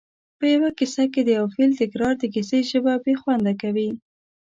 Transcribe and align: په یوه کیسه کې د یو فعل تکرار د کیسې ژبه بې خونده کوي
په 0.37 0.45
یوه 0.53 0.69
کیسه 0.79 1.03
کې 1.13 1.21
د 1.23 1.29
یو 1.37 1.45
فعل 1.53 1.71
تکرار 1.81 2.13
د 2.19 2.23
کیسې 2.33 2.59
ژبه 2.69 2.93
بې 3.03 3.13
خونده 3.21 3.53
کوي 3.61 3.89